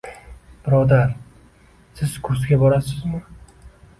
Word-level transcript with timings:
Birodar, 0.67 1.11
siz 1.99 2.17
kursga 2.29 2.59
borasizmi? 2.65 3.21